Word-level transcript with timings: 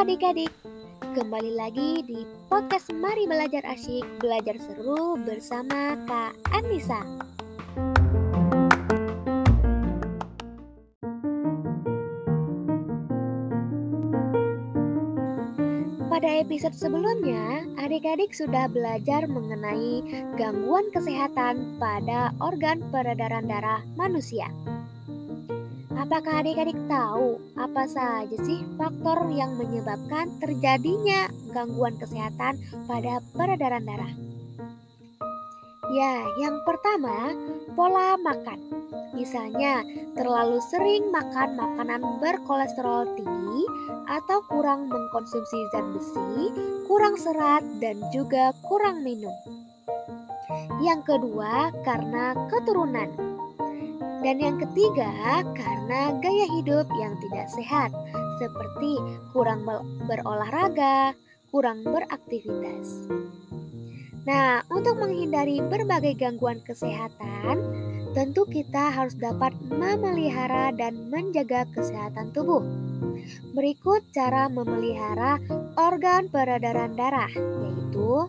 adik-adik, 0.00 0.48
kembali 1.12 1.60
lagi 1.60 2.00
di 2.08 2.24
podcast 2.48 2.88
Mari 2.88 3.28
Belajar 3.28 3.60
Asyik, 3.68 4.00
Belajar 4.16 4.56
Seru 4.56 5.20
bersama 5.28 5.92
Kak 6.08 6.40
Anissa. 6.56 7.04
Pada 16.08 16.30
episode 16.32 16.72
sebelumnya, 16.80 17.68
adik-adik 17.76 18.32
sudah 18.32 18.72
belajar 18.72 19.28
mengenai 19.28 20.00
gangguan 20.40 20.88
kesehatan 20.96 21.76
pada 21.76 22.32
organ 22.40 22.80
peredaran 22.88 23.44
darah 23.44 23.84
manusia. 24.00 24.48
Apakah 26.00 26.40
adik-adik 26.40 26.80
tahu 26.88 27.36
apa 27.60 27.84
saja 27.84 28.32
sih 28.40 28.64
faktor 28.80 29.28
yang 29.36 29.60
menyebabkan 29.60 30.32
terjadinya 30.40 31.28
gangguan 31.52 32.00
kesehatan 32.00 32.56
pada 32.88 33.20
peredaran 33.36 33.84
darah? 33.84 34.08
Ya, 35.92 36.24
yang 36.40 36.56
pertama, 36.64 37.36
pola 37.76 38.16
makan. 38.16 38.56
Misalnya, 39.12 39.84
terlalu 40.16 40.62
sering 40.72 41.12
makan 41.12 41.60
makanan 41.60 42.00
berkolesterol 42.22 43.20
tinggi 43.20 43.62
atau 44.08 44.40
kurang 44.48 44.88
mengkonsumsi 44.88 45.58
zat 45.68 45.84
besi, 45.92 46.48
kurang 46.88 47.20
serat, 47.20 47.60
dan 47.76 48.00
juga 48.08 48.56
kurang 48.64 49.04
minum. 49.04 49.34
Yang 50.80 51.12
kedua, 51.12 51.74
karena 51.84 52.32
keturunan. 52.48 53.10
Dan 54.20 54.36
yang 54.36 54.60
ketiga, 54.60 55.40
karena 55.56 56.12
gaya 56.20 56.46
hidup 56.60 56.86
yang 57.00 57.16
tidak 57.24 57.48
sehat, 57.48 57.90
seperti 58.36 59.00
kurang 59.32 59.64
berolahraga, 60.04 61.16
kurang 61.48 61.80
beraktivitas. 61.88 63.08
Nah, 64.28 64.60
untuk 64.68 65.00
menghindari 65.00 65.64
berbagai 65.64 66.20
gangguan 66.20 66.60
kesehatan, 66.60 67.64
tentu 68.12 68.44
kita 68.44 68.92
harus 68.92 69.16
dapat 69.16 69.56
memelihara 69.72 70.68
dan 70.76 71.08
menjaga 71.08 71.64
kesehatan 71.72 72.36
tubuh. 72.36 72.60
Berikut 73.56 74.04
cara 74.12 74.52
memelihara 74.52 75.40
organ 75.80 76.28
peredaran 76.28 76.92
darah, 76.92 77.32
yaitu 77.32 78.28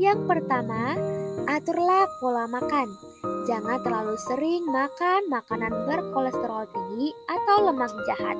yang 0.00 0.24
pertama, 0.24 0.96
aturlah 1.44 2.08
pola 2.16 2.48
makan. 2.48 3.11
Jangan 3.22 3.78
terlalu 3.86 4.18
sering 4.18 4.66
makan 4.66 5.30
makanan 5.30 5.86
berkolesterol 5.86 6.66
tinggi 6.74 7.14
atau 7.30 7.70
lemak 7.70 7.94
jahat. 8.10 8.34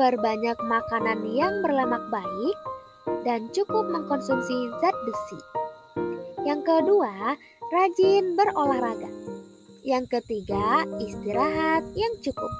Perbanyak 0.00 0.56
makanan 0.64 1.28
yang 1.28 1.60
berlemak 1.60 2.00
baik 2.08 2.58
dan 3.28 3.52
cukup 3.52 3.84
mengkonsumsi 3.92 4.72
zat 4.80 4.96
besi. 5.04 5.40
Yang 6.48 6.60
kedua, 6.64 7.36
rajin 7.68 8.32
berolahraga. 8.32 9.12
Yang 9.84 10.18
ketiga, 10.18 10.88
istirahat 10.96 11.84
yang 11.92 12.16
cukup. 12.24 12.52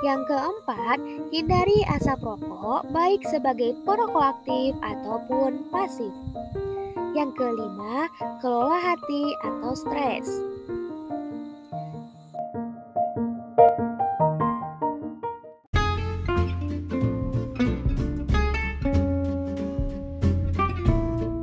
Yang 0.00 0.32
keempat, 0.32 0.96
hindari 1.28 1.84
asap 1.92 2.24
rokok 2.24 2.88
baik 2.88 3.20
sebagai 3.28 3.76
perokok 3.84 4.32
aktif 4.32 4.72
ataupun 4.80 5.68
pasif. 5.68 6.08
Yang 7.12 7.36
kelima, 7.36 8.08
kelola 8.40 8.80
hati 8.80 9.36
atau 9.44 9.76
stres. 9.76 10.28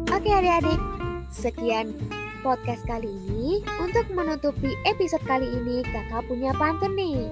Oke 0.10 0.30
adik-adik, 0.34 0.82
sekian 1.30 1.94
podcast 2.42 2.82
kali 2.90 3.06
ini. 3.06 3.62
Untuk 3.78 4.10
menutupi 4.18 4.74
episode 4.90 5.22
kali 5.30 5.46
ini, 5.46 5.86
kakak 5.86 6.26
punya 6.26 6.58
pantun 6.58 6.98
nih. 6.98 7.30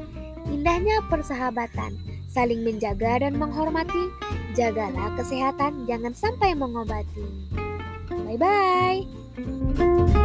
Indahnya 0.49 1.01
persahabatan, 1.09 1.97
saling 2.29 2.61
menjaga 2.61 3.21
dan 3.21 3.37
menghormati. 3.37 4.09
Jagalah 4.53 5.13
kesehatan, 5.19 5.85
jangan 5.89 6.13
sampai 6.15 6.55
mengobati. 6.55 7.25
Bye 8.09 8.39
bye. 8.39 10.24